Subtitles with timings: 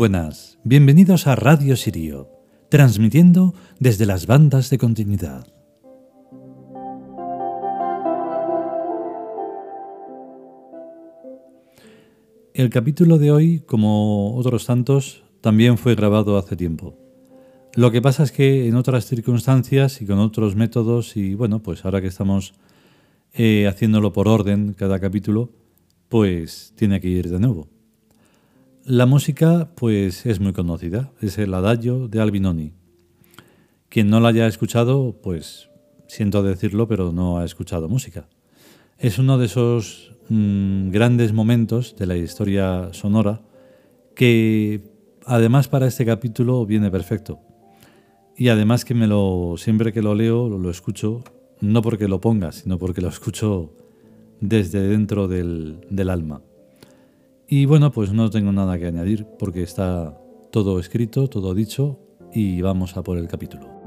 [0.00, 2.30] Buenas, bienvenidos a Radio Sirio,
[2.70, 5.46] transmitiendo desde las bandas de continuidad.
[12.54, 16.96] El capítulo de hoy, como otros tantos, también fue grabado hace tiempo.
[17.74, 21.84] Lo que pasa es que en otras circunstancias y con otros métodos, y bueno, pues
[21.84, 22.54] ahora que estamos
[23.34, 25.50] eh, haciéndolo por orden cada capítulo,
[26.08, 27.79] pues tiene que ir de nuevo.
[28.86, 32.72] La música, pues es muy conocida, es el Adagio de Albinoni.
[33.90, 35.68] Quien no la haya escuchado, pues
[36.08, 38.26] siento decirlo, pero no ha escuchado música.
[38.96, 43.42] Es uno de esos mm, grandes momentos de la historia sonora
[44.16, 44.82] que
[45.26, 47.38] además para este capítulo viene perfecto.
[48.34, 51.22] Y además que me lo siempre que lo leo lo, lo escucho
[51.60, 53.74] no porque lo ponga, sino porque lo escucho
[54.40, 56.40] desde dentro del, del alma.
[57.52, 60.16] Y bueno, pues no tengo nada que añadir porque está
[60.52, 61.98] todo escrito, todo dicho
[62.32, 63.79] y vamos a por el capítulo.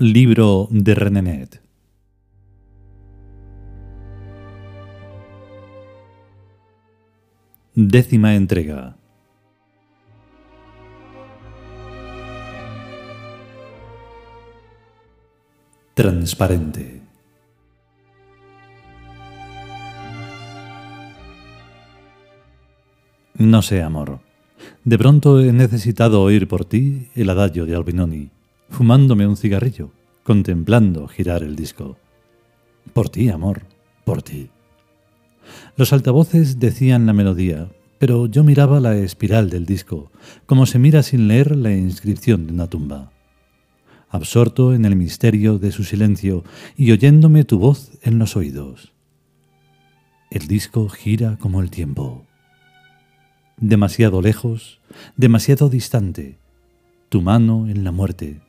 [0.00, 1.60] Libro de Renenet.
[7.74, 8.96] Décima entrega.
[15.94, 17.02] Transparente.
[23.34, 24.20] No sé, amor.
[24.84, 28.37] De pronto he necesitado oír por ti el adagio de Albinoni
[28.68, 29.90] fumándome un cigarrillo,
[30.22, 31.96] contemplando girar el disco.
[32.92, 33.62] Por ti, amor,
[34.04, 34.50] por ti.
[35.76, 37.68] Los altavoces decían la melodía,
[37.98, 40.10] pero yo miraba la espiral del disco,
[40.46, 43.12] como se mira sin leer la inscripción de una tumba.
[44.10, 46.44] Absorto en el misterio de su silencio
[46.76, 48.92] y oyéndome tu voz en los oídos.
[50.30, 52.24] El disco gira como el tiempo.
[53.56, 54.80] Demasiado lejos,
[55.16, 56.38] demasiado distante,
[57.08, 58.40] tu mano en la muerte,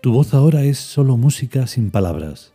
[0.00, 2.52] tu voz ahora es solo música sin palabras,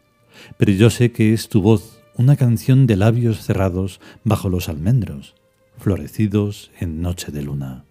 [0.57, 5.35] pero yo sé que es tu voz una canción de labios cerrados bajo los almendros,
[5.77, 7.85] florecidos en noche de luna,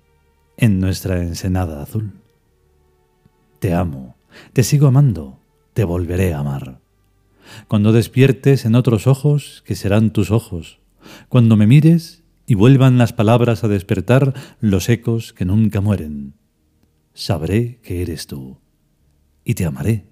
[0.57, 2.13] en nuestra ensenada azul.
[3.59, 4.17] Te amo,
[4.53, 5.39] te sigo amando,
[5.75, 6.81] te volveré a amar.
[7.69, 10.81] Cuando despiertes en otros ojos, que serán tus ojos,
[11.29, 16.35] cuando me mires y vuelvan las palabras a despertar los ecos que nunca mueren,
[17.13, 18.62] sabré que eres tú
[19.45, 20.07] y te amaré.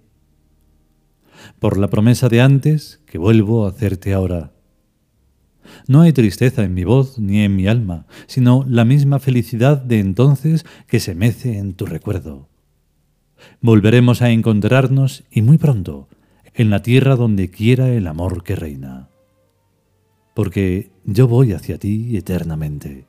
[1.58, 4.52] Por la promesa de antes que vuelvo a hacerte ahora.
[5.86, 10.00] No hay tristeza en mi voz ni en mi alma, sino la misma felicidad de
[10.00, 12.48] entonces que se mece en tu recuerdo.
[13.60, 16.08] Volveremos a encontrarnos y muy pronto,
[16.54, 19.08] en la tierra donde quiera el amor que reina.
[20.34, 23.06] Porque yo voy hacia ti eternamente,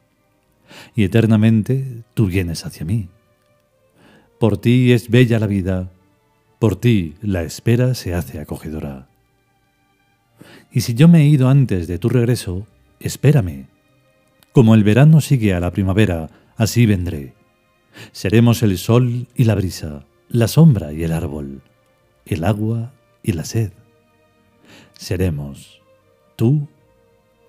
[0.96, 3.10] y eternamente tú vienes hacia mí.
[4.40, 5.92] Por ti es bella la vida,
[6.62, 9.08] por ti la espera se hace acogedora.
[10.72, 12.68] Y si yo me he ido antes de tu regreso,
[13.00, 13.66] espérame.
[14.52, 17.34] Como el verano sigue a la primavera, así vendré.
[18.12, 21.64] Seremos el sol y la brisa, la sombra y el árbol,
[22.28, 22.94] el agua
[23.24, 23.72] y la sed.
[24.96, 25.82] Seremos
[26.36, 26.68] tú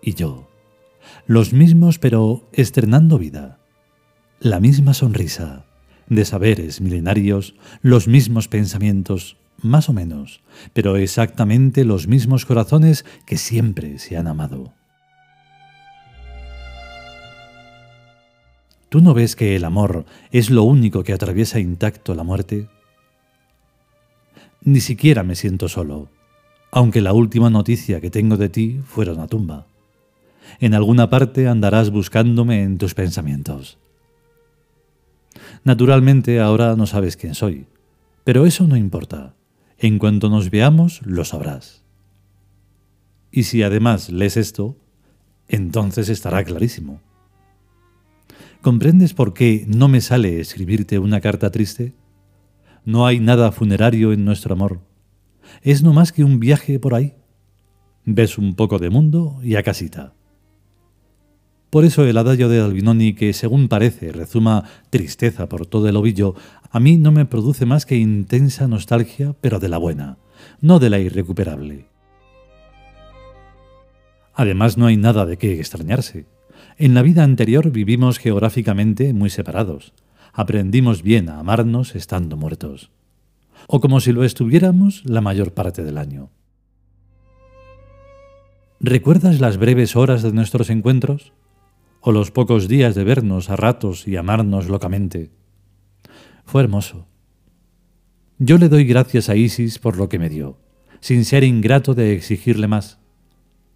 [0.01, 0.49] y yo,
[1.27, 3.59] los mismos pero estrenando vida,
[4.41, 5.67] la misma sonrisa,
[6.09, 10.41] de saberes milenarios, los mismos pensamientos, más o menos,
[10.73, 14.73] pero exactamente los mismos corazones que siempre se han amado.
[18.89, 22.69] ¿Tú no ves que el amor es lo único que atraviesa intacto la muerte?
[24.61, 26.11] Ni siquiera me siento solo,
[26.71, 29.67] aunque la última noticia que tengo de ti fuera una tumba.
[30.61, 33.79] En alguna parte andarás buscándome en tus pensamientos.
[35.65, 37.67] Naturalmente ahora no sabes quién soy,
[38.25, 39.35] pero eso no importa.
[39.79, 41.85] En cuanto nos veamos, lo sabrás.
[43.31, 44.77] Y si además lees esto,
[45.49, 47.01] entonces estará clarísimo.
[48.61, 51.95] ¿Comprendes por qué no me sale escribirte una carta triste?
[52.85, 54.81] No hay nada funerario en nuestro amor.
[55.63, 57.15] Es no más que un viaje por ahí.
[58.05, 60.15] ves un poco de mundo y a casita.
[61.73, 66.35] Por eso el adagio de Albinoni, que según parece rezuma tristeza por todo el ovillo,
[66.71, 70.19] a mí no me produce más que intensa nostalgia, pero de la buena,
[70.61, 71.87] no de la irrecuperable.
[74.35, 76.27] Además, no hay nada de qué extrañarse.
[76.77, 79.95] En la vida anterior vivimos geográficamente muy separados.
[80.35, 82.91] Aprendimos bien a amarnos estando muertos.
[83.67, 86.29] O como si lo estuviéramos la mayor parte del año.
[88.79, 91.33] ¿Recuerdas las breves horas de nuestros encuentros?
[92.05, 95.31] ¿O los pocos días de vernos a ratos y amarnos locamente?
[96.45, 97.07] Fue hermoso.
[98.39, 100.59] Yo le doy gracias a Isis por lo que me dio,
[100.99, 102.99] sin ser ingrato de exigirle más.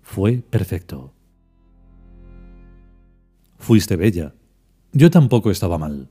[0.03, 1.15] Fue perfecto.
[3.59, 4.35] Fuiste bella.
[4.93, 6.11] Yo tampoco estaba mal.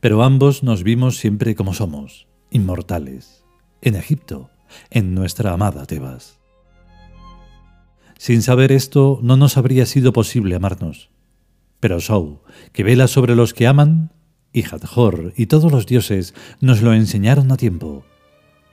[0.00, 3.44] Pero ambos nos vimos siempre como somos, inmortales,
[3.82, 4.48] en Egipto,
[4.88, 6.40] en nuestra amada Tebas.
[8.16, 11.12] Sin saber esto, no nos habría sido posible amarnos.
[11.82, 14.12] Pero Sou, que vela sobre los que aman,
[14.52, 18.04] y Hathor y todos los dioses nos lo enseñaron a tiempo.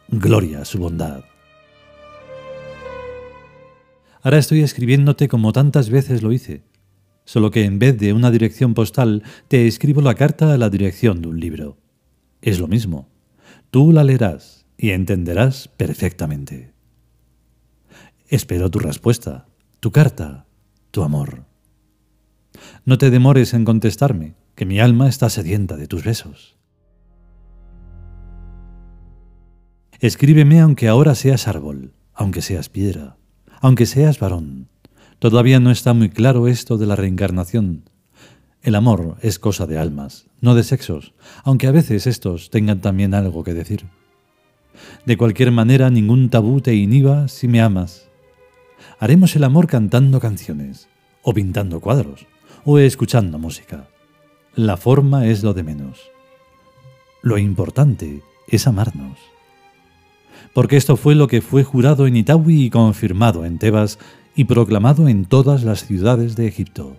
[0.09, 1.23] Gloria a su bondad.
[4.21, 6.61] Ahora estoy escribiéndote como tantas veces lo hice,
[7.25, 11.23] solo que en vez de una dirección postal te escribo la carta a la dirección
[11.23, 11.79] de un libro.
[12.43, 13.09] Es lo mismo.
[13.71, 16.73] Tú la leerás y entenderás perfectamente.
[18.27, 19.47] Espero tu respuesta,
[19.79, 20.45] tu carta,
[20.91, 21.48] tu amor.
[22.85, 26.57] No te demores en contestarme, que mi alma está sedienta de tus besos.
[29.99, 33.17] Escríbeme aunque ahora seas árbol, aunque seas piedra,
[33.61, 34.69] aunque seas varón.
[35.19, 37.83] Todavía no está muy claro esto de la reencarnación.
[38.61, 41.13] El amor es cosa de almas, no de sexos,
[41.43, 43.85] aunque a veces estos tengan también algo que decir.
[45.05, 48.07] De cualquier manera, ningún tabú te inhiba si me amas.
[48.99, 50.87] Haremos el amor cantando canciones,
[51.21, 52.27] o pintando cuadros,
[52.65, 53.87] o escuchando música.
[54.55, 55.99] La forma es lo de menos.
[57.21, 59.17] Lo importante es amarnos
[60.53, 63.99] porque esto fue lo que fue jurado en Itaúi y confirmado en Tebas
[64.35, 66.97] y proclamado en todas las ciudades de Egipto,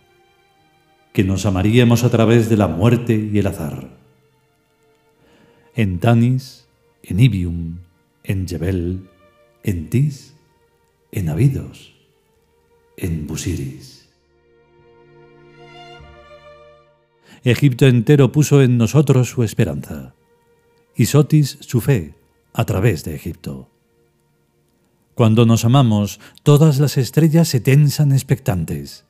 [1.13, 3.89] que nos amaríamos a través de la muerte y el azar.
[5.75, 6.67] En Tanis,
[7.03, 7.79] en Ibium,
[8.25, 9.09] en Jebel,
[9.63, 10.35] en Tis,
[11.13, 11.95] en Abidos,
[12.97, 14.00] en Busiris.
[17.43, 20.15] Egipto entero puso en nosotros su esperanza,
[20.95, 22.15] y Sotis su fe,
[22.53, 23.71] a través de Egipto.
[25.15, 29.07] Cuando nos amamos, todas las estrellas se tensan expectantes.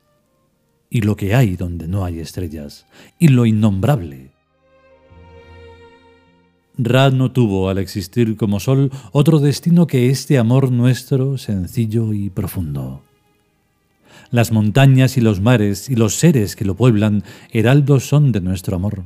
[0.89, 2.85] Y lo que hay donde no hay estrellas,
[3.19, 4.31] y lo innombrable.
[6.77, 12.29] Ra no tuvo al existir como sol otro destino que este amor nuestro sencillo y
[12.29, 13.03] profundo.
[14.31, 18.77] Las montañas y los mares y los seres que lo pueblan heraldos son de nuestro
[18.77, 19.03] amor.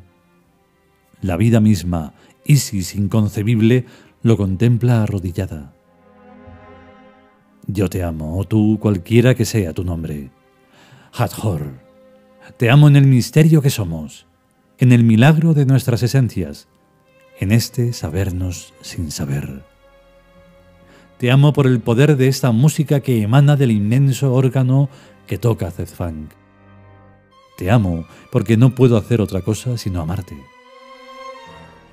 [1.22, 2.14] La vida misma,
[2.46, 3.86] Isis inconcebible,
[4.22, 5.74] lo contempla arrodillada.
[7.66, 10.30] Yo te amo, o tú cualquiera que sea tu nombre.
[11.12, 11.74] Hathor,
[12.58, 14.28] te amo en el misterio que somos,
[14.78, 16.68] en el milagro de nuestras esencias,
[17.40, 19.64] en este sabernos sin saber.
[21.18, 24.90] Te amo por el poder de esta música que emana del inmenso órgano
[25.28, 26.30] que toca Zedfang.
[27.58, 30.36] Te amo porque no puedo hacer otra cosa sino amarte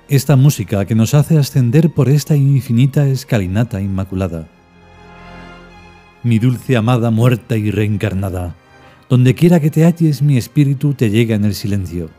[0.09, 4.47] esta música que nos hace ascender por esta infinita escalinata inmaculada.
[6.23, 8.55] Mi dulce amada muerta y reencarnada,
[9.09, 12.09] donde quiera que te halles mi espíritu te llega en el silencio.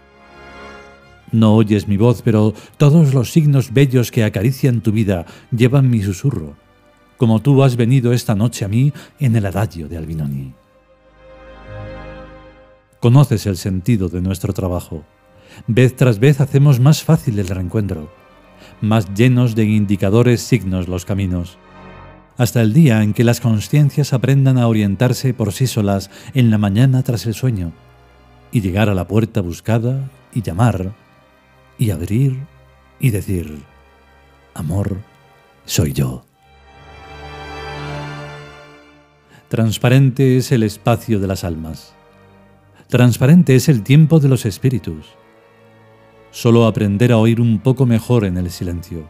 [1.30, 6.02] No oyes mi voz, pero todos los signos bellos que acarician tu vida llevan mi
[6.02, 6.56] susurro,
[7.16, 10.54] como tú has venido esta noche a mí en el adagio de Albinoni.
[13.00, 15.04] Conoces el sentido de nuestro trabajo
[15.66, 18.10] Vez tras vez hacemos más fácil el reencuentro,
[18.80, 21.58] más llenos de indicadores signos los caminos,
[22.36, 26.58] hasta el día en que las conciencias aprendan a orientarse por sí solas en la
[26.58, 27.72] mañana tras el sueño,
[28.50, 30.92] y llegar a la puerta buscada y llamar,
[31.78, 32.38] y abrir
[33.00, 33.62] y decir,
[34.54, 34.98] amor,
[35.64, 36.24] soy yo.
[39.54, 41.94] Transparente es el espacio de las almas.
[42.88, 45.06] Transparente es el tiempo de los espíritus
[46.32, 49.08] solo aprender a oír un poco mejor en el silencio,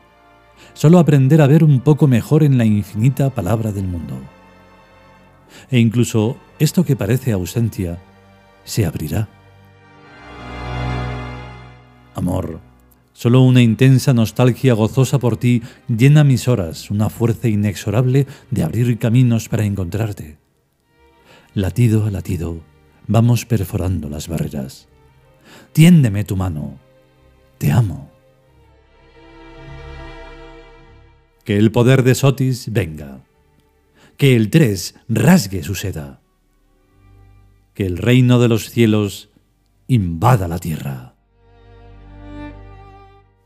[0.74, 4.16] solo aprender a ver un poco mejor en la infinita palabra del mundo.
[5.70, 7.98] E incluso esto que parece ausencia
[8.64, 9.26] se abrirá.
[12.14, 12.60] Amor,
[13.14, 18.98] Solo una intensa nostalgia gozosa por ti llena mis horas, una fuerza inexorable de abrir
[18.98, 20.36] caminos para encontrarte.
[21.54, 22.60] Latido a latido,
[23.06, 24.88] vamos perforando las barreras.
[25.72, 26.80] Tiéndeme tu mano.
[27.58, 28.10] Te amo.
[31.44, 33.22] Que el poder de Sotis venga.
[34.16, 36.20] Que el tres rasgue su seda.
[37.74, 39.30] Que el reino de los cielos
[39.86, 41.13] invada la tierra.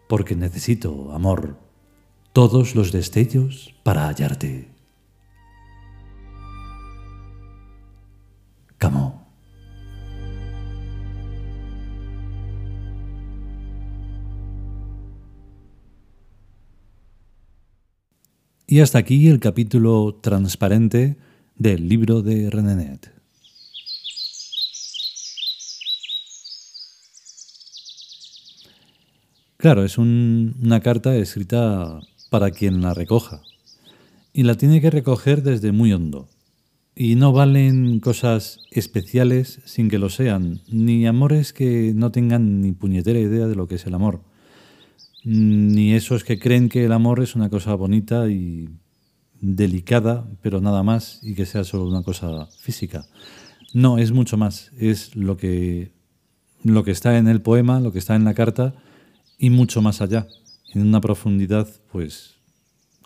[0.09, 1.59] Porque necesito, amor,
[2.33, 4.69] todos los destellos para hallarte.
[8.79, 9.27] Camo.
[18.67, 21.17] Y hasta aquí el capítulo transparente
[21.57, 23.18] del libro de Renenet.
[29.59, 32.01] Claro, es una carta escrita
[32.31, 33.43] para quien la recoja.
[34.33, 36.29] Y la tiene que recoger desde muy hondo.
[36.97, 42.73] Y no valen cosas especiales sin que lo sean, ni amores que no tengan ni
[42.73, 44.23] puñetera idea de lo que es el amor
[45.25, 48.69] ni esos que creen que el amor es una cosa bonita y
[49.41, 53.05] delicada, pero nada más, y que sea solo una cosa física.
[53.75, 54.71] No, es mucho más.
[54.79, 55.93] Es lo que,
[56.65, 58.75] lo que está en el poema, lo que está en la carta,
[59.39, 60.27] y mucho más allá,
[60.75, 62.35] en una profundidad, pues,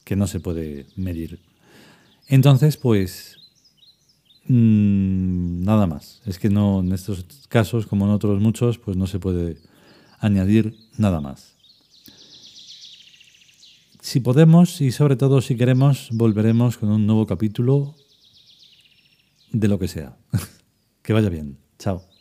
[0.04, 1.40] que no se puede medir.
[2.26, 3.36] Entonces, pues,
[4.46, 6.22] mm, nada más.
[6.26, 9.58] Es que no, en estos casos, como en otros muchos, pues no se puede
[10.18, 11.56] añadir nada más.
[14.00, 17.94] Si podemos y sobre todo si queremos, volveremos con un nuevo capítulo
[19.52, 20.16] de lo que sea.
[21.02, 21.58] que vaya bien.
[21.78, 22.11] Chao.